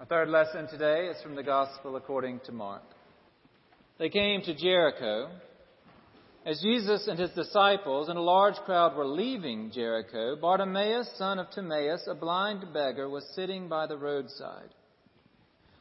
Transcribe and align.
Our 0.00 0.06
third 0.06 0.28
lesson 0.28 0.68
today 0.68 1.06
is 1.06 1.20
from 1.22 1.34
the 1.34 1.42
Gospel 1.42 1.96
according 1.96 2.38
to 2.46 2.52
Mark. 2.52 2.84
They 3.98 4.08
came 4.08 4.42
to 4.42 4.54
Jericho. 4.54 5.28
As 6.46 6.60
Jesus 6.60 7.08
and 7.08 7.18
his 7.18 7.30
disciples 7.30 8.08
and 8.08 8.16
a 8.16 8.22
large 8.22 8.54
crowd 8.64 8.94
were 8.94 9.04
leaving 9.04 9.72
Jericho, 9.74 10.36
Bartimaeus, 10.40 11.10
son 11.18 11.40
of 11.40 11.50
Timaeus, 11.50 12.06
a 12.08 12.14
blind 12.14 12.72
beggar, 12.72 13.08
was 13.08 13.24
sitting 13.34 13.68
by 13.68 13.88
the 13.88 13.98
roadside. 13.98 14.68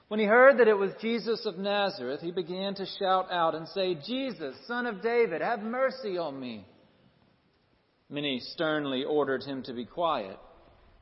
When 0.08 0.20
he 0.20 0.26
heard 0.26 0.58
that 0.58 0.68
it 0.68 0.78
was 0.80 0.94
Jesus 1.00 1.46
of 1.46 1.60
Nazareth, 1.60 2.22
he 2.22 2.32
began 2.32 2.74
to 2.74 2.88
shout 2.98 3.32
out 3.32 3.54
and 3.54 3.68
say, 3.68 3.94
Jesus, 3.94 4.56
son 4.66 4.88
of 4.88 5.04
David, 5.04 5.42
have 5.42 5.60
mercy 5.60 6.18
on 6.18 6.40
me. 6.40 6.66
Many 8.10 8.40
sternly 8.40 9.04
ordered 9.04 9.44
him 9.44 9.62
to 9.64 9.74
be 9.74 9.86
quiet. 9.86 10.40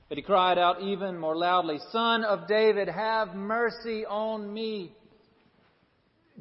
But 0.07 0.17
he 0.17 0.23
cried 0.23 0.57
out 0.57 0.81
even 0.81 1.17
more 1.17 1.35
loudly, 1.35 1.79
Son 1.91 2.23
of 2.23 2.47
David, 2.47 2.87
have 2.87 3.33
mercy 3.33 4.05
on 4.05 4.53
me. 4.53 4.93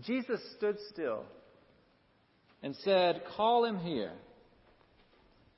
Jesus 0.02 0.40
stood 0.56 0.76
still 0.90 1.24
and 2.62 2.76
said, 2.76 3.22
Call 3.36 3.64
him 3.64 3.78
here. 3.78 4.12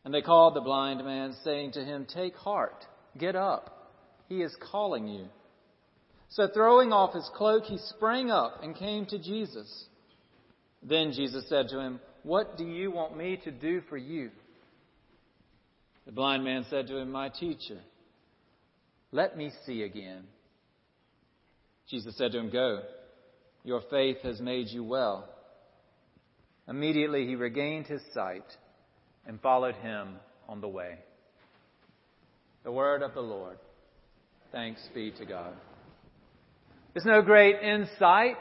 And 0.04 0.14
they 0.14 0.22
called 0.22 0.54
the 0.54 0.60
blind 0.60 1.04
man, 1.04 1.34
saying 1.42 1.72
to 1.72 1.84
him, 1.84 2.06
Take 2.12 2.36
heart, 2.36 2.84
get 3.18 3.34
up. 3.34 3.92
He 4.28 4.42
is 4.42 4.54
calling 4.70 5.08
you. 5.08 5.26
So 6.28 6.48
throwing 6.52 6.92
off 6.92 7.14
his 7.14 7.28
cloak, 7.34 7.64
he 7.64 7.78
sprang 7.78 8.30
up 8.30 8.62
and 8.62 8.76
came 8.76 9.06
to 9.06 9.18
Jesus. 9.18 9.86
Then 10.82 11.12
Jesus 11.12 11.48
said 11.48 11.68
to 11.70 11.80
him, 11.80 12.00
What 12.22 12.56
do 12.56 12.64
you 12.64 12.92
want 12.92 13.16
me 13.16 13.40
to 13.44 13.50
do 13.50 13.80
for 13.88 13.96
you? 13.96 14.30
The 16.06 16.12
blind 16.12 16.44
man 16.44 16.64
said 16.70 16.86
to 16.88 16.98
him, 16.98 17.10
My 17.10 17.28
teacher, 17.28 17.80
let 19.16 19.34
me 19.34 19.50
see 19.64 19.82
again. 19.82 20.24
Jesus 21.88 22.16
said 22.18 22.32
to 22.32 22.38
him, 22.38 22.50
Go. 22.50 22.82
Your 23.64 23.80
faith 23.90 24.18
has 24.22 24.40
made 24.40 24.68
you 24.68 24.84
well. 24.84 25.26
Immediately 26.68 27.26
he 27.26 27.34
regained 27.34 27.86
his 27.86 28.02
sight 28.12 28.44
and 29.26 29.40
followed 29.40 29.74
him 29.76 30.16
on 30.48 30.60
the 30.60 30.68
way. 30.68 30.98
The 32.62 32.70
word 32.70 33.02
of 33.02 33.14
the 33.14 33.22
Lord. 33.22 33.56
Thanks 34.52 34.86
be 34.94 35.10
to 35.12 35.24
God. 35.24 35.54
There's 36.92 37.06
no 37.06 37.22
great 37.22 37.56
insight 37.62 38.36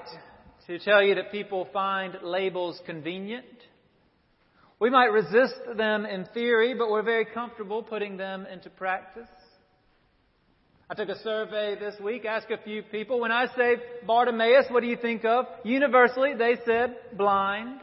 to 0.67 0.77
tell 0.80 1.02
you 1.02 1.16
that 1.16 1.31
people 1.31 1.69
find 1.71 2.17
labels 2.21 2.81
convenient. 2.86 3.45
We 4.80 4.89
might 4.89 5.05
resist 5.05 5.55
them 5.77 6.05
in 6.05 6.25
theory, 6.33 6.73
but 6.73 6.89
we're 6.89 7.02
very 7.02 7.25
comfortable 7.25 7.81
putting 7.81 8.17
them 8.17 8.45
into 8.52 8.69
practice. 8.69 9.30
I 10.88 10.94
took 10.94 11.09
a 11.09 11.19
survey 11.23 11.75
this 11.80 12.00
week, 12.00 12.25
asked 12.25 12.52
a 12.52 12.59
few 12.59 12.83
people, 12.83 13.19
when 13.19 13.31
I 13.31 13.47
say 13.58 13.78
Bartimaeus, 14.05 14.67
what 14.69 14.81
do 14.81 14.88
you 14.88 14.97
think 14.97 15.25
of? 15.25 15.45
Universally, 15.64 16.36
they 16.38 16.58
said 16.64 16.95
blind. 17.17 17.80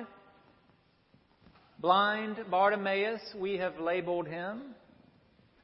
Blind 1.80 2.36
Bartimaeus, 2.48 3.20
we 3.36 3.56
have 3.56 3.80
labeled 3.80 4.28
him. 4.28 4.76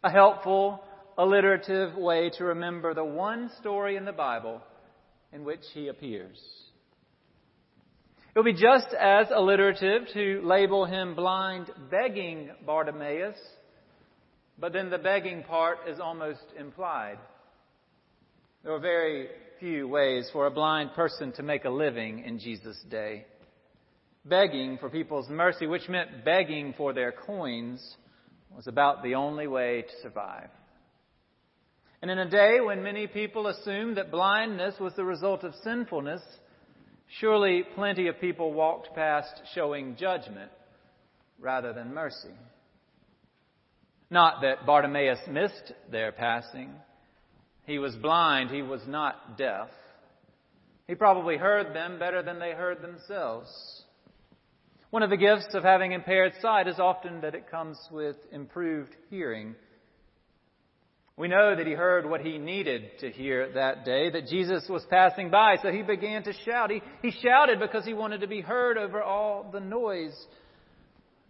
A 0.03 0.11
helpful, 0.11 0.83
alliterative 1.17 1.95
way 1.95 2.31
to 2.39 2.45
remember 2.45 2.93
the 2.93 3.05
one 3.05 3.51
story 3.61 3.95
in 3.95 4.05
the 4.05 4.13
Bible 4.13 4.61
in 5.33 5.45
which 5.45 5.63
he 5.75 5.87
appears. 5.87 6.41
It 8.35 8.39
would 8.39 8.45
be 8.45 8.61
just 8.61 8.89
as 8.99 9.29
alliterative 9.33 10.09
to 10.15 10.41
label 10.43 10.87
him 10.87 11.15
blind, 11.15 11.71
begging 11.89 12.51
Bartimaeus 12.67 13.37
but 14.61 14.73
then 14.73 14.91
the 14.91 14.99
begging 14.99 15.43
part 15.45 15.79
is 15.89 16.01
almost 16.01 16.45
implied. 16.59 17.19
There 18.63 18.73
were 18.73 18.81
very 18.81 19.29
few 19.61 19.89
ways 19.89 20.29
for 20.33 20.47
a 20.47 20.51
blind 20.51 20.93
person 20.95 21.33
to 21.33 21.43
make 21.43 21.65
a 21.65 21.71
living 21.71 22.25
in 22.25 22.39
Jesus' 22.39 22.83
day. 22.91 23.25
Begging 24.25 24.79
for 24.79 24.91
people's 24.91 25.29
mercy, 25.29 25.67
which 25.67 25.89
meant 25.89 26.25
begging 26.25 26.75
for 26.77 26.93
their 26.93 27.13
coins, 27.13 27.97
was 28.55 28.67
about 28.67 29.03
the 29.03 29.15
only 29.15 29.47
way 29.47 29.83
to 29.83 30.03
survive. 30.03 30.51
And 32.03 32.11
in 32.11 32.19
a 32.19 32.29
day 32.29 32.61
when 32.61 32.83
many 32.83 33.07
people 33.07 33.47
assumed 33.47 33.97
that 33.97 34.11
blindness 34.11 34.75
was 34.79 34.95
the 34.95 35.05
result 35.05 35.45
of 35.45 35.55
sinfulness, 35.65 36.23
surely 37.21 37.65
plenty 37.75 38.09
of 38.09 38.21
people 38.21 38.53
walked 38.53 38.95
past 38.95 39.43
showing 39.55 39.97
judgment 39.97 40.51
rather 41.41 41.73
than 41.73 41.95
mercy. 41.95 42.35
Not 44.11 44.41
that 44.43 44.65
Bartimaeus 44.65 45.21
missed 45.29 45.73
their 45.91 46.13
passing. 46.13 46.71
He 47.67 47.79
was 47.79 47.95
blind, 47.97 48.51
he 48.51 48.63
was 48.63 48.81
not 48.87 49.37
deaf. 49.37 49.69
He 50.87 50.95
probably 50.95 51.37
heard 51.37 51.75
them 51.75 51.99
better 51.99 52.23
than 52.23 52.39
they 52.39 52.53
heard 52.53 52.81
themselves. 52.81 53.49
One 54.91 55.03
of 55.03 55.11
the 55.11 55.19
gifts 55.19 55.49
of 55.53 55.65
having 55.65 55.93
impaired 55.93 56.33
sight 56.41 56.67
is 56.67 56.79
often 56.79 57.21
that 57.21 57.35
it 57.35 57.51
comes 57.51 57.79
with 57.91 58.17
improved 58.33 58.97
hearing. 59.11 59.55
We 61.19 61.29
know 61.29 61.55
that 61.55 61.67
he 61.67 61.73
heard 61.73 62.09
what 62.09 62.23
he 62.23 62.39
needed 62.39 62.93
to 63.01 63.11
hear 63.11 63.53
that 63.53 63.85
day, 63.85 64.09
that 64.09 64.29
Jesus 64.29 64.65
was 64.71 64.87
passing 64.89 65.31
by, 65.31 65.57
so 65.61 65.71
he 65.71 65.83
began 65.83 66.23
to 66.23 66.33
shout. 66.33 66.71
He, 66.71 66.81
he 67.03 67.11
shouted 67.11 67.61
because 67.61 67.85
he 67.85 67.93
wanted 67.93 68.23
to 68.23 68.29
be 68.29 68.41
heard 68.41 68.79
over 68.79 69.03
all 69.03 69.51
the 69.53 69.61
noise 69.61 70.17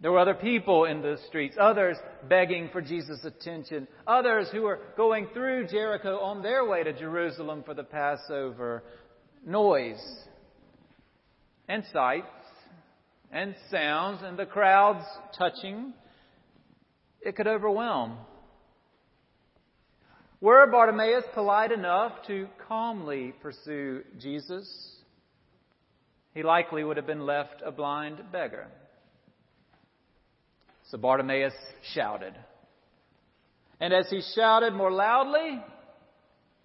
there 0.01 0.11
were 0.11 0.19
other 0.19 0.33
people 0.33 0.85
in 0.85 1.01
the 1.01 1.17
streets, 1.27 1.57
others 1.59 1.97
begging 2.29 2.69
for 2.71 2.81
Jesus' 2.81 3.23
attention, 3.25 3.87
others 4.07 4.47
who 4.51 4.61
were 4.61 4.79
going 4.95 5.27
through 5.33 5.67
Jericho 5.67 6.19
on 6.19 6.41
their 6.41 6.65
way 6.65 6.83
to 6.83 6.93
Jerusalem 6.93 7.63
for 7.65 7.73
the 7.73 7.83
Passover. 7.83 8.83
Noise 9.45 10.01
and 11.67 11.83
sights 11.91 12.27
and 13.31 13.55
sounds 13.69 14.21
and 14.23 14.39
the 14.39 14.45
crowds 14.45 15.05
touching, 15.37 15.93
it 17.21 17.35
could 17.35 17.47
overwhelm. 17.47 18.17
Were 20.41 20.65
Bartimaeus 20.67 21.25
polite 21.33 21.73
enough 21.73 22.13
to 22.27 22.47
calmly 22.69 23.33
pursue 23.41 24.03
Jesus, 24.17 24.95
he 26.33 26.43
likely 26.43 26.85
would 26.85 26.95
have 26.95 27.07
been 27.07 27.25
left 27.25 27.61
a 27.65 27.71
blind 27.71 28.31
beggar. 28.31 28.67
So 30.89 30.97
Bartimaeus 30.97 31.53
shouted. 31.93 32.33
And 33.79 33.93
as 33.93 34.09
he 34.09 34.21
shouted 34.35 34.73
more 34.73 34.91
loudly, 34.91 35.61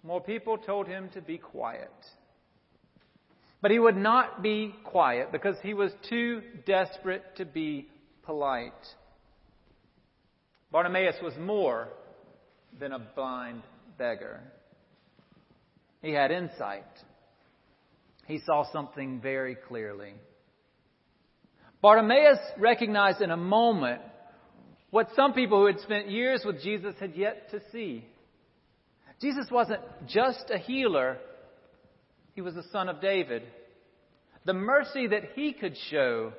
more 0.03 0.21
people 0.21 0.57
told 0.57 0.87
him 0.87 1.09
to 1.13 1.21
be 1.21 1.37
quiet. 1.37 1.91
But 3.61 3.71
he 3.71 3.79
would 3.79 3.95
not 3.95 4.41
be 4.41 4.73
quiet 4.83 5.31
because 5.31 5.55
he 5.61 5.73
was 5.73 5.91
too 6.09 6.41
desperate 6.65 7.23
to 7.37 7.45
be 7.45 7.87
polite. 8.23 8.73
Bartimaeus 10.71 11.15
was 11.23 11.33
more 11.39 11.89
than 12.79 12.91
a 12.91 12.99
blind 12.99 13.61
beggar. 13.97 14.41
He 16.01 16.11
had 16.11 16.31
insight. 16.31 16.83
He 18.27 18.39
saw 18.39 18.71
something 18.71 19.21
very 19.21 19.55
clearly. 19.55 20.13
Bartimaeus 21.81 22.39
recognized 22.57 23.21
in 23.21 23.29
a 23.29 23.37
moment 23.37 24.01
what 24.89 25.09
some 25.15 25.33
people 25.33 25.59
who 25.59 25.67
had 25.67 25.79
spent 25.79 26.09
years 26.09 26.43
with 26.45 26.61
Jesus 26.61 26.95
had 26.99 27.15
yet 27.15 27.49
to 27.51 27.59
see. 27.71 28.05
Jesus 29.21 29.47
wasn't 29.51 29.81
just 30.07 30.51
a 30.53 30.57
healer, 30.57 31.17
he 32.33 32.41
was 32.41 32.55
the 32.55 32.63
son 32.71 32.89
of 32.89 33.01
David. 33.01 33.43
The 34.45 34.53
mercy 34.53 35.07
that 35.07 35.31
he 35.35 35.53
could 35.53 35.75
show 35.89 36.33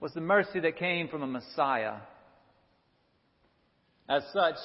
was 0.00 0.12
the 0.12 0.20
mercy 0.20 0.60
that 0.60 0.78
came 0.78 1.08
from 1.08 1.22
a 1.22 1.26
Messiah. 1.26 1.96
As 4.08 4.22
such, 4.32 4.56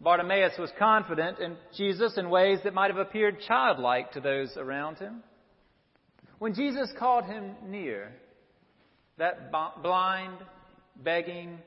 Bartimaeus 0.00 0.58
was 0.58 0.70
confident 0.78 1.38
in 1.38 1.56
Jesus 1.76 2.16
in 2.16 2.30
ways 2.30 2.60
that 2.64 2.74
might 2.74 2.90
have 2.90 2.98
appeared 2.98 3.40
childlike 3.46 4.12
to 4.12 4.20
those 4.20 4.56
around 4.56 4.98
him. 4.98 5.22
When 6.38 6.54
Jesus 6.54 6.92
called 6.98 7.24
him 7.24 7.54
near, 7.66 8.12
that 9.18 9.50
blind, 9.82 10.38
begging, 10.96 11.58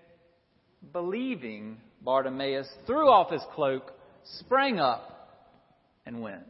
believing 0.94 1.78
Bartimaeus 2.02 2.68
threw 2.86 3.10
off 3.10 3.32
his 3.32 3.42
cloak, 3.54 3.92
sprang 4.40 4.80
up, 4.80 5.14
and 6.06 6.22
went. 6.22 6.46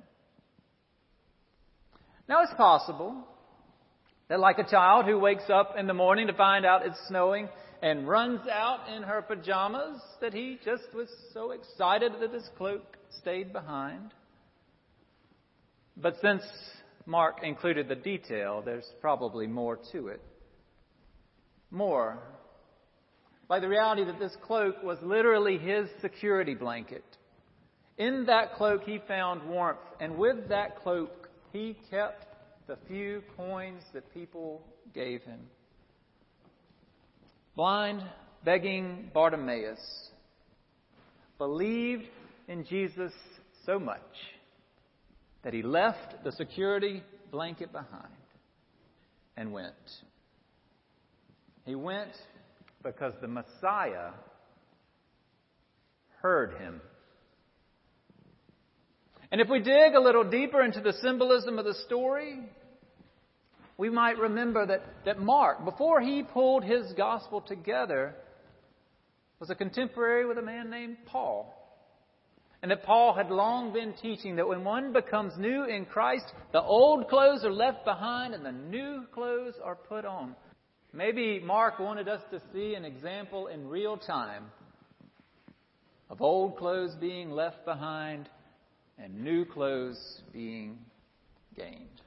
Now 2.30 2.44
it's 2.44 2.54
possible 2.56 3.24
that, 4.28 4.40
like 4.40 4.60
a 4.60 4.70
child 4.70 5.06
who 5.06 5.18
wakes 5.18 5.50
up 5.50 5.76
in 5.78 5.88
the 5.88 5.94
morning 5.94 6.28
to 6.28 6.34
find 6.34 6.66
out 6.66 6.86
it's 6.86 7.00
snowing 7.08 7.48
and 7.82 8.08
runs 8.08 8.42
out 8.50 8.90
in 8.94 9.04
her 9.04 9.22
pajamas, 9.22 10.02
that 10.20 10.34
he 10.34 10.60
just 10.66 10.94
was 10.94 11.08
so 11.34 11.52
excited 11.52 12.12
that 12.20 12.34
his 12.34 12.50
cloak 12.58 12.98
stayed 13.20 13.54
behind. 13.54 14.14
But 15.96 16.16
since 16.22 16.44
Mark 17.06 17.38
included 17.44 17.88
the 17.88 17.96
detail, 17.96 18.62
there's 18.64 18.88
probably 19.00 19.48
more 19.48 19.80
to 19.92 20.08
it. 20.08 20.22
More 21.72 22.20
by 23.48 23.60
the 23.60 23.68
reality 23.68 24.04
that 24.04 24.20
this 24.20 24.36
cloak 24.46 24.84
was 24.84 24.98
literally 25.02 25.58
his 25.58 25.88
security 26.02 26.54
blanket. 26.54 27.04
In 27.98 28.26
that 28.26 28.56
cloak 28.56 28.84
he 28.84 29.00
found 29.08 29.48
warmth, 29.50 29.80
and 30.00 30.18
with 30.18 30.50
that 30.50 30.82
cloak 30.84 31.30
he 31.52 31.78
kept 31.90 32.26
the 32.68 32.78
few 32.88 33.24
coins 33.36 33.82
that 33.94 34.14
people 34.14 34.62
gave 34.94 35.22
him. 35.24 35.40
Blind, 37.56 38.04
begging 38.44 39.10
Bartimaeus 39.14 40.10
believed 41.38 42.06
in 42.48 42.66
Jesus 42.66 43.14
so 43.66 43.80
much 43.80 44.00
that 45.44 45.54
he 45.54 45.62
left 45.62 46.24
the 46.24 46.32
security 46.32 47.04
blanket 47.32 47.72
behind 47.72 48.14
and 49.36 49.52
went. 49.52 49.74
He 51.66 51.76
went 51.76 52.12
because 52.84 53.14
the 53.22 53.28
Messiah 53.28 54.12
heard 56.22 56.58
him. 56.60 56.82
And 59.32 59.42
if 59.42 59.50
we 59.50 59.60
dig 59.60 59.94
a 59.94 60.00
little 60.00 60.24
deeper 60.24 60.62
into 60.62 60.82
the 60.82 60.94
symbolism 61.02 61.60
of 61.60 61.66
the 61.66 61.74
story, 61.86 62.40
we 63.78 63.90
might 63.90 64.18
remember 64.18 64.66
that, 64.66 64.82
that 65.06 65.20
Mark, 65.20 65.66
before 65.66 66.02
he 66.02 66.24
pulled 66.24 66.64
his 66.64 66.94
gospel 66.94 67.42
together, 67.42 68.16
was 69.40 69.50
a 69.50 69.56
contemporary 69.56 70.26
with 70.26 70.38
a 70.38 70.42
man 70.42 70.70
named 70.70 70.98
Paul. 71.06 71.54
And 72.62 72.72
that 72.72 72.84
Paul 72.84 73.14
had 73.14 73.30
long 73.30 73.72
been 73.72 73.94
teaching 74.02 74.38
that 74.38 74.48
when 74.48 74.64
one 74.64 74.92
becomes 74.92 75.34
new 75.38 75.66
in 75.66 75.86
Christ, 75.86 76.26
the 76.54 76.62
old 76.62 77.08
clothes 77.08 77.46
are 77.46 77.52
left 77.52 77.86
behind 77.86 78.34
and 78.34 78.44
the 78.44 78.52
new 78.52 79.04
clothes 79.14 79.54
are 79.64 79.76
put 79.76 80.06
on. 80.06 80.36
Maybe 80.94 81.40
Mark 81.40 81.80
wanted 81.80 82.08
us 82.08 82.22
to 82.32 82.42
see 82.54 82.76
an 82.76 82.86
example 82.86 83.48
in 83.48 83.68
real 83.68 83.98
time 83.98 84.46
of 86.10 86.22
old 86.22 86.58
clothes 86.58 86.96
being 87.00 87.32
left 87.32 87.66
behind 87.66 88.30
and 88.98 89.24
new 89.24 89.46
clothes 89.46 90.22
being 90.34 90.80
gained. 91.56 92.02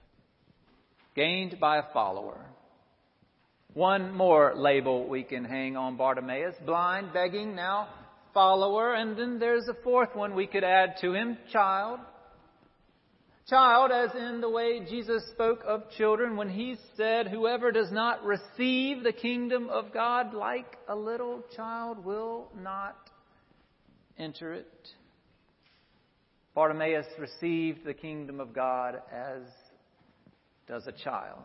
Gained 1.14 1.60
by 1.60 1.78
a 1.78 1.92
follower. 1.92 2.46
One 3.74 4.12
more 4.12 4.54
label 4.56 5.06
we 5.06 5.22
can 5.22 5.44
hang 5.44 5.76
on 5.76 5.96
Bartimaeus 5.96 6.56
blind, 6.64 7.12
begging, 7.12 7.54
now 7.54 7.88
follower. 8.34 8.94
And 8.94 9.16
then 9.16 9.38
there's 9.38 9.68
a 9.68 9.82
fourth 9.84 10.14
one 10.14 10.34
we 10.34 10.46
could 10.46 10.64
add 10.64 10.96
to 11.02 11.12
him 11.12 11.38
child. 11.52 12.00
Child, 13.48 13.90
as 13.90 14.14
in 14.14 14.40
the 14.40 14.48
way 14.48 14.80
Jesus 14.88 15.22
spoke 15.32 15.62
of 15.66 15.90
children 15.96 16.36
when 16.36 16.48
he 16.48 16.76
said, 16.96 17.26
Whoever 17.26 17.72
does 17.72 17.90
not 17.90 18.24
receive 18.24 19.02
the 19.02 19.12
kingdom 19.12 19.68
of 19.70 19.92
God 19.92 20.34
like 20.34 20.76
a 20.88 20.94
little 20.94 21.42
child 21.56 22.04
will 22.04 22.48
not 22.56 22.96
enter 24.18 24.52
it. 24.52 24.88
Bartimaeus 26.54 27.06
received 27.18 27.84
the 27.84 27.94
kingdom 27.94 28.38
of 28.40 28.52
God 28.52 29.00
as 29.12 29.42
does 30.68 30.86
a 30.86 30.92
child. 30.92 31.44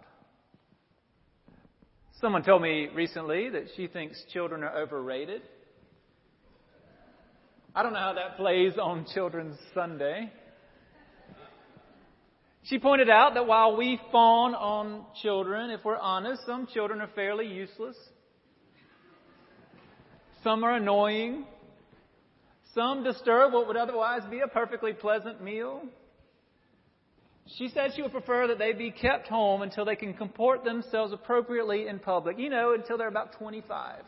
Someone 2.22 2.44
told 2.44 2.62
me 2.62 2.88
recently 2.94 3.50
that 3.50 3.66
she 3.76 3.88
thinks 3.88 4.24
children 4.32 4.64
are 4.64 4.78
overrated. 4.78 5.42
I 7.74 7.84
don't 7.84 7.94
know 7.94 8.00
how 8.00 8.14
that 8.14 8.38
plays 8.38 8.74
on 8.82 9.06
Children's 9.14 9.58
Sunday. 9.74 10.32
She 12.66 12.80
pointed 12.80 13.12
out 13.12 13.36
that 13.36 13.46
while 13.46 13.78
we 13.78 14.02
fawn 14.12 14.56
on 14.56 15.06
children, 15.22 15.70
if 15.70 15.86
we're 15.86 15.98
honest, 15.98 16.46
some 16.48 16.66
children 16.66 17.00
are 17.00 17.10
fairly 17.14 17.46
useless. 17.46 17.96
Some 20.44 20.64
are 20.64 20.76
annoying. 20.76 21.46
Some 22.74 23.04
disturb 23.04 23.54
what 23.54 23.68
would 23.68 23.78
otherwise 23.78 24.24
be 24.32 24.40
a 24.40 24.48
perfectly 24.48 24.94
pleasant 24.94 25.44
meal. 25.44 25.84
She 27.58 27.70
said 27.70 27.92
she 27.96 28.02
would 28.02 28.12
prefer 28.12 28.48
that 28.48 28.58
they 28.58 28.74
be 28.74 28.90
kept 28.90 29.28
home 29.28 29.62
until 29.62 29.86
they 29.86 29.96
can 29.96 30.16
comport 30.16 30.64
themselves 30.64 31.14
appropriately 31.14 31.88
in 31.88 32.00
public. 32.00 32.40
You 32.40 32.50
know, 32.50 32.74
until 32.74 32.98
they're 32.98 33.08
about 33.08 33.34
25. 33.38 34.02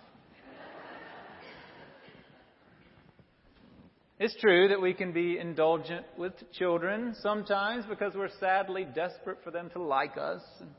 It's 4.19 4.35
true 4.41 4.69
that 4.69 4.81
we 4.81 4.95
can 4.95 5.11
be 5.11 5.37
indulgent 5.37 6.03
with 6.17 6.33
children 6.53 7.15
sometimes 7.21 7.85
because 7.85 8.13
we're 8.15 8.31
sadly 8.39 8.83
desperate 8.95 9.37
for 9.43 9.51
them 9.51 9.69
to 9.73 9.81
like 9.81 10.17
us, 10.17 10.41
and 10.59 10.71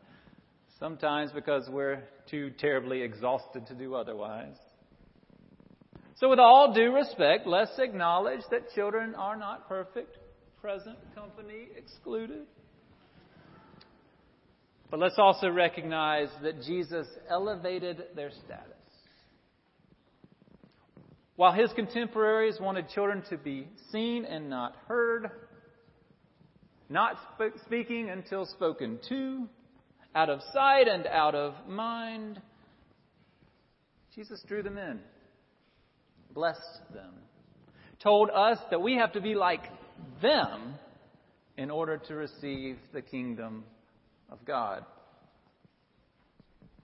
sometimes 0.80 1.30
because 1.30 1.68
we're 1.70 2.02
too 2.28 2.50
terribly 2.58 3.02
exhausted 3.02 3.64
to 3.68 3.74
do 3.74 3.94
otherwise. 3.94 4.56
So, 6.16 6.28
with 6.28 6.40
all 6.40 6.74
due 6.74 6.92
respect, 6.92 7.46
let's 7.46 7.78
acknowledge 7.78 8.40
that 8.50 8.72
children 8.74 9.14
are 9.14 9.36
not 9.36 9.68
perfect, 9.68 10.18
present 10.60 10.98
company 11.14 11.68
excluded. 11.76 12.44
But 14.90 14.98
let's 14.98 15.18
also 15.18 15.48
recognize 15.48 16.28
that 16.42 16.62
Jesus 16.62 17.06
elevated 17.30 18.02
their 18.16 18.32
status. 18.32 18.77
While 21.38 21.52
his 21.52 21.72
contemporaries 21.72 22.58
wanted 22.60 22.88
children 22.88 23.22
to 23.30 23.36
be 23.38 23.68
seen 23.92 24.24
and 24.24 24.50
not 24.50 24.74
heard, 24.88 25.30
not 26.88 27.16
speaking 27.64 28.10
until 28.10 28.44
spoken 28.44 28.98
to, 29.08 29.46
out 30.16 30.30
of 30.30 30.40
sight 30.52 30.88
and 30.88 31.06
out 31.06 31.36
of 31.36 31.54
mind, 31.68 32.42
Jesus 34.16 34.42
drew 34.48 34.64
them 34.64 34.78
in, 34.78 34.98
blessed 36.34 36.58
them, 36.92 37.14
told 38.02 38.30
us 38.30 38.58
that 38.70 38.82
we 38.82 38.96
have 38.96 39.12
to 39.12 39.20
be 39.20 39.36
like 39.36 39.62
them 40.20 40.74
in 41.56 41.70
order 41.70 41.98
to 42.08 42.16
receive 42.16 42.78
the 42.92 43.00
kingdom 43.00 43.62
of 44.28 44.44
God. 44.44 44.84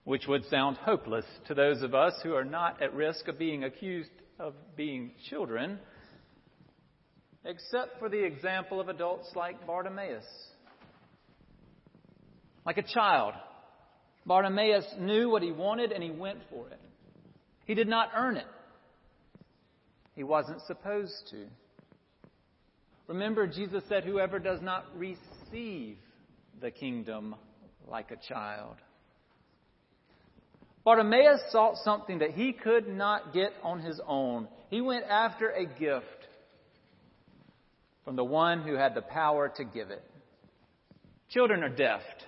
Which 0.05 0.27
would 0.29 0.45
sound 0.45 0.77
hopeless 0.77 1.25
to 1.49 1.53
those 1.53 1.81
of 1.81 1.93
us 1.93 2.13
who 2.23 2.35
are 2.35 2.45
not 2.45 2.81
at 2.81 2.93
risk 2.93 3.27
of 3.27 3.37
being 3.37 3.65
accused 3.65 4.11
of 4.39 4.53
being 4.75 5.11
children, 5.29 5.79
except 7.43 7.99
for 7.99 8.09
the 8.09 8.23
example 8.23 8.79
of 8.81 8.89
adults 8.89 9.29
like 9.35 9.65
Bartimaeus. 9.65 10.25
Like 12.65 12.77
a 12.77 12.83
child, 12.83 13.33
Bartimaeus 14.25 14.85
knew 14.99 15.29
what 15.29 15.43
he 15.43 15.51
wanted 15.51 15.91
and 15.91 16.03
he 16.03 16.09
went 16.11 16.39
for 16.49 16.67
it. 16.69 16.79
He 17.65 17.75
did 17.75 17.87
not 17.87 18.09
earn 18.15 18.37
it. 18.37 18.47
He 20.15 20.23
wasn't 20.23 20.61
supposed 20.65 21.27
to. 21.31 21.45
Remember, 23.07 23.45
Jesus 23.45 23.83
said, 23.87 24.03
Whoever 24.03 24.39
does 24.39 24.61
not 24.61 24.85
receive 24.95 25.97
the 26.59 26.71
kingdom 26.71 27.35
like 27.87 28.11
a 28.11 28.33
child 28.33 28.77
Bartimaeus 30.85 31.41
sought 31.49 31.77
something 31.77 32.19
that 32.19 32.31
he 32.31 32.53
could 32.53 32.87
not 32.87 33.33
get 33.33 33.51
on 33.63 33.79
his 33.79 33.99
own. 34.07 34.47
He 34.69 34.81
went 34.81 35.05
after 35.05 35.49
a 35.49 35.65
gift 35.65 36.05
from 38.05 38.15
the 38.15 38.23
one 38.23 38.61
who 38.61 38.75
had 38.75 38.93
the 38.93 39.01
power 39.01 39.51
to 39.57 39.63
give 39.63 39.89
it. 39.89 40.03
Children 41.31 41.63
are 41.63 41.75
deft 41.75 42.27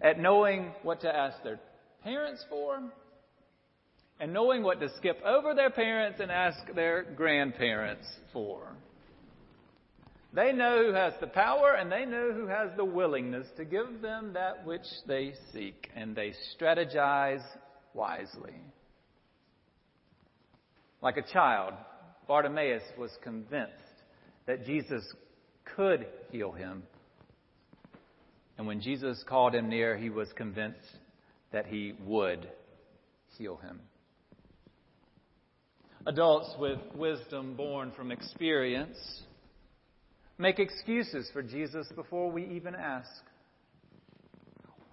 at 0.00 0.18
knowing 0.18 0.72
what 0.82 1.02
to 1.02 1.16
ask 1.16 1.40
their 1.44 1.60
parents 2.02 2.44
for 2.50 2.82
and 4.18 4.32
knowing 4.32 4.64
what 4.64 4.80
to 4.80 4.88
skip 4.96 5.22
over 5.24 5.54
their 5.54 5.70
parents 5.70 6.18
and 6.20 6.32
ask 6.32 6.58
their 6.74 7.04
grandparents 7.04 8.06
for. 8.32 8.74
They 10.36 10.52
know 10.52 10.84
who 10.84 10.92
has 10.92 11.14
the 11.18 11.28
power 11.28 11.76
and 11.80 11.90
they 11.90 12.04
know 12.04 12.30
who 12.30 12.46
has 12.46 12.68
the 12.76 12.84
willingness 12.84 13.46
to 13.56 13.64
give 13.64 14.02
them 14.02 14.34
that 14.34 14.66
which 14.66 14.84
they 15.06 15.32
seek, 15.50 15.88
and 15.96 16.14
they 16.14 16.34
strategize 16.54 17.42
wisely. 17.94 18.52
Like 21.00 21.16
a 21.16 21.22
child, 21.22 21.72
Bartimaeus 22.28 22.82
was 22.98 23.10
convinced 23.22 23.72
that 24.44 24.66
Jesus 24.66 25.02
could 25.74 26.06
heal 26.30 26.52
him. 26.52 26.82
And 28.58 28.66
when 28.66 28.82
Jesus 28.82 29.24
called 29.26 29.54
him 29.54 29.70
near, 29.70 29.96
he 29.96 30.10
was 30.10 30.28
convinced 30.36 30.98
that 31.50 31.64
he 31.64 31.94
would 32.04 32.46
heal 33.38 33.56
him. 33.56 33.80
Adults 36.04 36.54
with 36.58 36.78
wisdom 36.94 37.54
born 37.54 37.90
from 37.96 38.12
experience 38.12 38.98
make 40.38 40.58
excuses 40.58 41.30
for 41.32 41.42
Jesus 41.42 41.86
before 41.94 42.30
we 42.30 42.44
even 42.46 42.74
ask. 42.74 43.10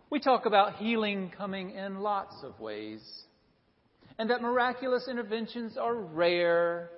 We 0.09 0.19
talk 0.19 0.45
about 0.45 0.75
healing 0.75 1.31
coming 1.35 1.71
in 1.71 1.99
lots 1.99 2.35
of 2.43 2.59
ways, 2.59 3.01
and 4.17 4.29
that 4.29 4.41
miraculous 4.41 5.07
interventions 5.09 5.75
are 5.77 5.95
rare, 5.95 6.91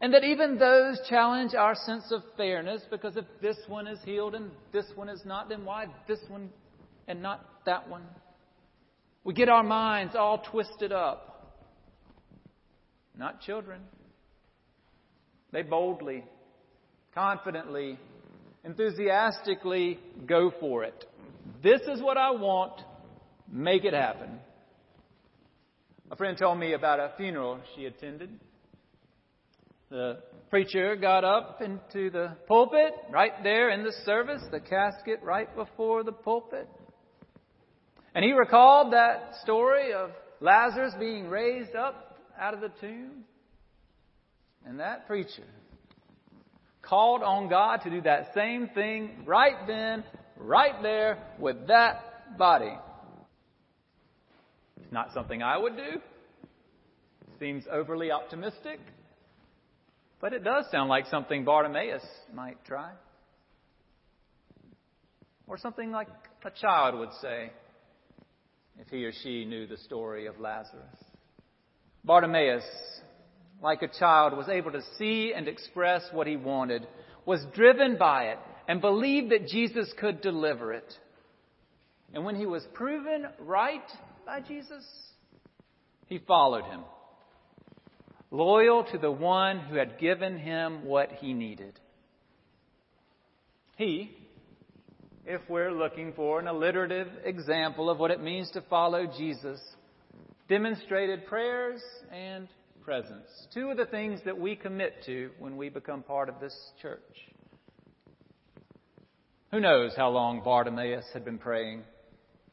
and 0.00 0.12
that 0.12 0.24
even 0.24 0.58
those 0.58 1.00
challenge 1.08 1.54
our 1.54 1.74
sense 1.74 2.10
of 2.10 2.22
fairness 2.36 2.82
because 2.90 3.16
if 3.16 3.24
this 3.40 3.56
one 3.68 3.86
is 3.86 3.98
healed 4.04 4.34
and 4.34 4.50
this 4.72 4.84
one 4.94 5.08
is 5.08 5.22
not, 5.24 5.48
then 5.48 5.64
why 5.64 5.86
this 6.06 6.18
one 6.28 6.50
and 7.06 7.22
not 7.22 7.64
that 7.64 7.88
one? 7.88 8.04
We 9.24 9.32
get 9.32 9.48
our 9.48 9.62
minds 9.62 10.14
all 10.14 10.38
twisted 10.38 10.92
up. 10.92 11.56
Not 13.16 13.40
children. 13.40 13.80
They 15.52 15.62
boldly 15.62 16.24
confidently, 17.18 17.98
enthusiastically 18.64 19.98
go 20.26 20.52
for 20.60 20.84
it. 20.84 21.04
This 21.64 21.80
is 21.92 22.00
what 22.00 22.16
I 22.16 22.30
want. 22.30 22.80
Make 23.50 23.84
it 23.84 23.92
happen. 23.92 24.38
A 26.12 26.16
friend 26.16 26.38
told 26.38 26.60
me 26.60 26.74
about 26.74 27.00
a 27.00 27.12
funeral 27.16 27.58
she 27.74 27.86
attended. 27.86 28.30
The 29.90 30.18
preacher 30.48 30.94
got 30.94 31.24
up 31.24 31.60
into 31.60 32.08
the 32.10 32.36
pulpit, 32.46 32.92
right 33.10 33.32
there 33.42 33.70
in 33.70 33.82
the 33.82 33.92
service, 34.04 34.42
the 34.52 34.60
casket 34.60 35.18
right 35.24 35.52
before 35.56 36.04
the 36.04 36.12
pulpit. 36.12 36.68
And 38.14 38.24
he 38.24 38.30
recalled 38.30 38.92
that 38.92 39.34
story 39.42 39.92
of 39.92 40.10
Lazarus 40.40 40.94
being 41.00 41.28
raised 41.28 41.74
up 41.74 42.16
out 42.38 42.54
of 42.54 42.60
the 42.60 42.70
tomb. 42.80 43.24
And 44.64 44.78
that 44.78 45.08
preacher 45.08 45.44
called 46.88 47.22
on 47.22 47.48
God 47.48 47.82
to 47.82 47.90
do 47.90 48.00
that 48.02 48.32
same 48.34 48.68
thing 48.68 49.24
right 49.26 49.66
then, 49.66 50.04
right 50.38 50.80
there, 50.82 51.18
with 51.38 51.68
that 51.68 52.36
body. 52.38 52.76
It's 54.82 54.92
not 54.92 55.12
something 55.12 55.42
I 55.42 55.58
would 55.58 55.76
do. 55.76 56.00
Seems 57.38 57.64
overly 57.70 58.10
optimistic. 58.10 58.80
But 60.20 60.32
it 60.32 60.42
does 60.42 60.64
sound 60.72 60.88
like 60.88 61.06
something 61.06 61.44
Bartimaeus 61.44 62.04
might 62.34 62.64
try. 62.64 62.90
Or 65.46 65.58
something 65.58 65.90
like 65.90 66.08
a 66.44 66.50
child 66.50 66.98
would 66.98 67.12
say 67.20 67.52
if 68.80 68.88
he 68.88 69.04
or 69.04 69.12
she 69.22 69.44
knew 69.44 69.66
the 69.66 69.76
story 69.76 70.26
of 70.26 70.40
Lazarus. 70.40 70.84
Bartimaeus, 72.04 72.64
like 73.62 73.82
a 73.82 73.88
child, 73.88 74.36
was 74.36 74.48
able 74.48 74.72
to 74.72 74.82
see 74.98 75.32
and 75.34 75.48
express 75.48 76.02
what 76.12 76.26
he 76.26 76.36
wanted, 76.36 76.86
was 77.26 77.44
driven 77.54 77.96
by 77.96 78.26
it, 78.26 78.38
and 78.68 78.80
believed 78.80 79.32
that 79.32 79.48
Jesus 79.48 79.92
could 79.98 80.20
deliver 80.20 80.72
it. 80.72 80.92
And 82.14 82.24
when 82.24 82.36
he 82.36 82.46
was 82.46 82.64
proven 82.74 83.26
right 83.40 83.82
by 84.24 84.40
Jesus, 84.40 84.84
he 86.06 86.18
followed 86.18 86.64
him 86.64 86.80
loyal 88.30 88.84
to 88.84 88.98
the 88.98 89.10
one 89.10 89.58
who 89.58 89.76
had 89.76 89.98
given 89.98 90.38
him 90.38 90.84
what 90.84 91.10
he 91.12 91.32
needed. 91.32 91.78
He, 93.76 94.10
if 95.24 95.40
we're 95.48 95.72
looking 95.72 96.12
for 96.14 96.40
an 96.40 96.46
alliterative 96.46 97.08
example 97.24 97.88
of 97.88 97.98
what 97.98 98.10
it 98.10 98.22
means 98.22 98.50
to 98.52 98.60
follow 98.62 99.06
Jesus, 99.06 99.60
demonstrated 100.48 101.26
prayers 101.26 101.80
and 102.12 102.48
presence. 102.88 103.28
Two 103.52 103.68
of 103.68 103.76
the 103.76 103.84
things 103.84 104.18
that 104.24 104.40
we 104.40 104.56
commit 104.56 104.94
to 105.04 105.28
when 105.38 105.58
we 105.58 105.68
become 105.68 106.02
part 106.02 106.30
of 106.30 106.40
this 106.40 106.56
church. 106.80 107.02
Who 109.50 109.60
knows 109.60 109.92
how 109.94 110.08
long 110.08 110.40
Bartimaeus 110.42 111.04
had 111.12 111.22
been 111.22 111.36
praying? 111.36 111.82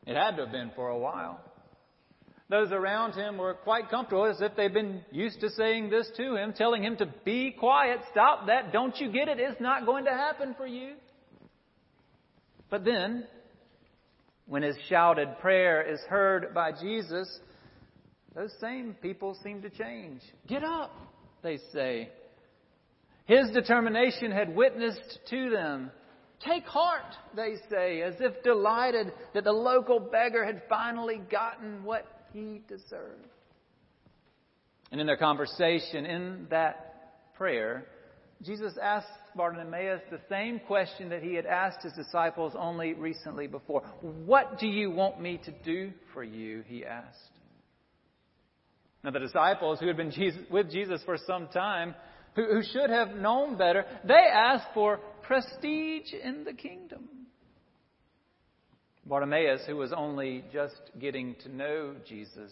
It 0.06 0.18
had 0.18 0.36
to 0.36 0.44
have 0.44 0.52
been 0.52 0.72
for 0.76 0.90
a 0.90 0.98
while. 0.98 1.40
Those 2.50 2.74
around 2.74 3.14
him 3.14 3.38
were 3.38 3.54
quite 3.54 3.90
comfortable 3.90 4.26
as 4.26 4.42
if 4.42 4.58
they'd 4.58 4.74
been 4.74 5.06
used 5.10 5.40
to 5.40 5.50
saying 5.52 5.90
this 5.90 6.12
to 6.18 6.36
him, 6.36 6.52
telling 6.52 6.84
him 6.84 6.98
to 6.98 7.06
be 7.24 7.56
quiet, 7.58 8.02
stop 8.12 8.48
that, 8.48 8.74
don't 8.74 9.00
you 9.00 9.10
get 9.14 9.30
it, 9.30 9.40
it's 9.40 9.62
not 9.62 9.86
going 9.86 10.04
to 10.04 10.12
happen 10.12 10.54
for 10.58 10.68
you. 10.68 10.96
But 12.70 12.84
then, 12.84 13.26
when 14.48 14.64
his 14.64 14.76
shouted 14.90 15.40
prayer 15.40 15.82
is 15.82 16.02
heard 16.10 16.54
by 16.54 16.74
Jesus, 16.74 17.40
those 18.36 18.54
same 18.60 18.96
people 19.02 19.38
seem 19.44 19.62
to 19.62 19.70
change. 19.70 20.22
Get 20.48 20.64
up, 20.64 20.92
they 21.42 21.58
say. 21.72 22.10
His 23.26 23.50
determination 23.52 24.32
had 24.32 24.56
witnessed 24.56 25.20
to 25.30 25.50
them. 25.50 25.90
Take 26.46 26.66
heart, 26.66 27.16
they 27.36 27.56
say, 27.70 28.02
as 28.02 28.16
if 28.20 28.44
delighted 28.44 29.14
that 29.34 29.46
the 29.46 29.54
local 29.54 30.00
beggar 30.00 30.46
had 30.46 30.64
finally 30.68 31.22
gotten 31.32 31.84
what 31.84 32.06
he 32.34 32.62
deserved. 32.68 33.26
And 34.92 35.00
in 35.00 35.08
their 35.08 35.18
conversation, 35.18 36.06
in 36.06 36.48
that 36.50 37.34
prayer, 37.36 37.86
Jesus 38.44 38.74
asked 38.82 39.08
Bartimaeus 39.36 40.02
the 40.12 40.20
same 40.30 40.60
question 40.60 41.10
that 41.10 41.24
he 41.24 41.34
had 41.34 41.46
asked 41.46 41.84
his 41.84 41.94
disciples 41.94 42.54
only 42.58 42.94
recently 42.94 43.48
before. 43.48 43.82
What 44.02 44.60
do 44.60 44.68
you 44.68 44.92
want 44.92 45.22
me 45.22 45.40
to 45.46 45.52
do 45.64 45.92
for 46.14 46.24
you? 46.24 46.64
He 46.68 46.86
asked. 46.86 47.35
Now, 49.06 49.12
the 49.12 49.20
disciples 49.20 49.80
who 49.80 49.86
had 49.86 49.98
been 49.98 50.10
Jesus, 50.10 50.42
with 50.50 50.72
Jesus 50.72 51.00
for 51.06 51.16
some 51.28 51.48
time, 51.50 51.94
who, 52.36 52.44
who 52.46 52.64
should 52.64 52.90
have 52.90 53.12
known 53.12 53.56
better, 53.56 53.86
they 54.04 54.16
asked 54.16 54.70
for 54.74 55.00
prestige 55.22 56.12
in 56.12 56.44
the 56.44 56.54
kingdom. 56.54 57.08
Bartimaeus, 59.06 59.62
who 59.68 59.76
was 59.76 59.94
only 59.94 60.44
just 60.52 60.82
getting 61.00 61.36
to 61.44 61.56
know 61.56 61.94
Jesus, 62.10 62.52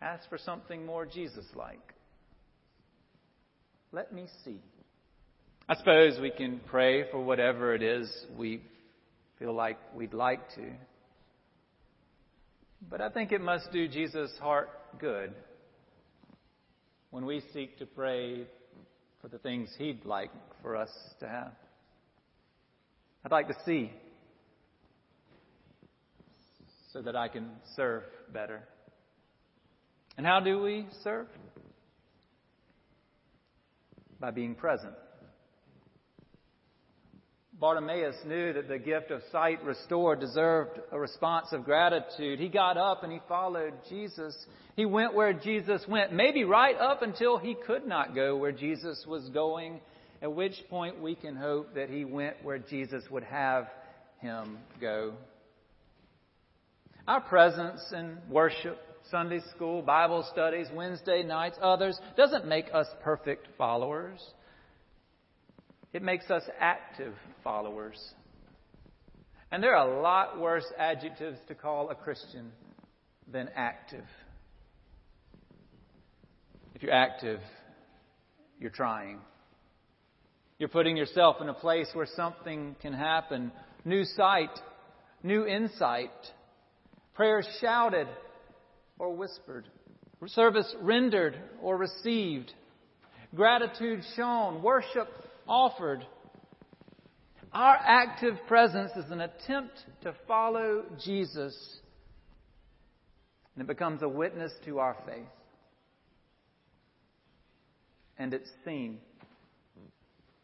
asked 0.00 0.28
for 0.28 0.38
something 0.38 0.86
more 0.86 1.04
Jesus 1.04 1.46
like. 1.56 1.94
Let 3.90 4.12
me 4.12 4.26
see. 4.44 4.60
I 5.68 5.74
suppose 5.74 6.20
we 6.20 6.30
can 6.30 6.60
pray 6.68 7.10
for 7.10 7.20
whatever 7.20 7.74
it 7.74 7.82
is 7.82 8.08
we 8.38 8.62
feel 9.40 9.52
like 9.52 9.78
we'd 9.92 10.14
like 10.14 10.54
to. 10.54 10.70
But 12.88 13.00
I 13.00 13.10
think 13.10 13.32
it 13.32 13.40
must 13.40 13.70
do 13.72 13.88
Jesus' 13.88 14.32
heart 14.40 14.70
good 14.98 15.32
when 17.10 17.26
we 17.26 17.42
seek 17.52 17.78
to 17.78 17.86
pray 17.86 18.46
for 19.20 19.28
the 19.28 19.38
things 19.38 19.68
He'd 19.78 20.04
like 20.04 20.30
for 20.62 20.76
us 20.76 20.90
to 21.20 21.28
have. 21.28 21.52
I'd 23.24 23.32
like 23.32 23.48
to 23.48 23.56
see 23.66 23.92
so 26.92 27.02
that 27.02 27.14
I 27.14 27.28
can 27.28 27.50
serve 27.76 28.04
better. 28.32 28.62
And 30.16 30.26
how 30.26 30.40
do 30.40 30.60
we 30.60 30.86
serve? 31.04 31.26
By 34.18 34.30
being 34.30 34.54
present. 34.54 34.94
Bartimaeus 37.60 38.16
knew 38.24 38.54
that 38.54 38.68
the 38.68 38.78
gift 38.78 39.10
of 39.10 39.20
sight 39.30 39.62
restored 39.62 40.18
deserved 40.18 40.80
a 40.90 40.98
response 40.98 41.48
of 41.52 41.64
gratitude. 41.64 42.40
He 42.40 42.48
got 42.48 42.78
up 42.78 43.02
and 43.04 43.12
he 43.12 43.20
followed 43.28 43.74
Jesus. 43.86 44.34
He 44.76 44.86
went 44.86 45.12
where 45.12 45.34
Jesus 45.34 45.82
went, 45.86 46.10
maybe 46.10 46.44
right 46.44 46.74
up 46.76 47.02
until 47.02 47.36
he 47.36 47.54
could 47.54 47.86
not 47.86 48.14
go 48.14 48.34
where 48.38 48.50
Jesus 48.50 49.04
was 49.06 49.28
going, 49.28 49.80
at 50.22 50.32
which 50.34 50.54
point 50.70 51.02
we 51.02 51.14
can 51.14 51.36
hope 51.36 51.74
that 51.74 51.90
he 51.90 52.06
went 52.06 52.42
where 52.42 52.58
Jesus 52.58 53.04
would 53.10 53.24
have 53.24 53.66
him 54.20 54.56
go. 54.80 55.12
Our 57.06 57.20
presence 57.20 57.82
in 57.92 58.16
worship, 58.30 58.78
Sunday 59.10 59.40
school, 59.54 59.82
Bible 59.82 60.26
studies, 60.32 60.68
Wednesday 60.72 61.22
nights, 61.22 61.58
others, 61.60 61.98
doesn't 62.16 62.46
make 62.46 62.66
us 62.72 62.86
perfect 63.02 63.48
followers. 63.58 64.18
It 65.92 66.02
makes 66.02 66.30
us 66.30 66.42
active 66.58 67.14
followers. 67.42 67.98
And 69.50 69.62
there 69.62 69.74
are 69.74 69.88
a 69.88 70.00
lot 70.00 70.38
worse 70.38 70.66
adjectives 70.78 71.38
to 71.48 71.54
call 71.54 71.90
a 71.90 71.94
Christian 71.94 72.52
than 73.30 73.48
active. 73.56 74.04
If 76.74 76.82
you're 76.82 76.92
active, 76.92 77.40
you're 78.60 78.70
trying. 78.70 79.18
You're 80.58 80.68
putting 80.68 80.96
yourself 80.96 81.36
in 81.40 81.48
a 81.48 81.54
place 81.54 81.88
where 81.94 82.06
something 82.14 82.76
can 82.80 82.92
happen. 82.92 83.50
New 83.84 84.04
sight, 84.04 84.50
new 85.22 85.44
insight, 85.46 86.10
prayers 87.14 87.48
shouted 87.60 88.06
or 88.98 89.14
whispered, 89.16 89.66
service 90.26 90.72
rendered 90.80 91.34
or 91.62 91.76
received, 91.76 92.52
gratitude 93.34 94.02
shown, 94.16 94.62
worship 94.62 95.08
offered. 95.50 96.06
Our 97.52 97.76
active 97.76 98.36
presence 98.46 98.92
is 98.96 99.10
an 99.10 99.20
attempt 99.20 99.74
to 100.02 100.14
follow 100.28 100.84
Jesus, 101.04 101.54
and 103.54 103.64
it 103.64 103.66
becomes 103.66 104.02
a 104.02 104.08
witness 104.08 104.52
to 104.64 104.78
our 104.78 104.96
faith. 105.04 105.26
And 108.16 108.32
it's 108.32 108.48
seen, 108.64 108.98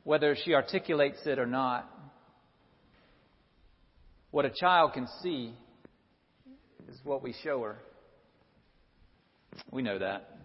whether 0.02 0.36
she 0.44 0.54
articulates 0.54 1.20
it 1.26 1.38
or 1.38 1.46
not. 1.46 1.88
What 4.32 4.44
a 4.44 4.50
child 4.50 4.92
can 4.92 5.06
see 5.22 5.54
is 6.88 6.98
what 7.04 7.22
we 7.22 7.34
show 7.44 7.62
her. 7.62 7.76
We 9.70 9.82
know 9.82 9.98
that. 9.98 10.36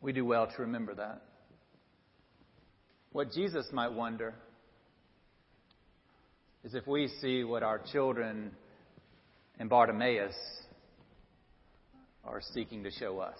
We 0.00 0.12
do 0.12 0.24
well 0.24 0.46
to 0.46 0.62
remember 0.62 0.94
that. 0.96 1.22
What 3.16 3.32
Jesus 3.32 3.64
might 3.72 3.94
wonder 3.94 4.34
is 6.64 6.74
if 6.74 6.86
we 6.86 7.08
see 7.22 7.44
what 7.44 7.62
our 7.62 7.78
children 7.78 8.50
and 9.58 9.70
Bartimaeus 9.70 10.34
are 12.26 12.42
seeking 12.52 12.84
to 12.84 12.90
show 12.90 13.20
us. 13.20 13.38